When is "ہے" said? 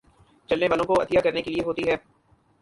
1.89-1.95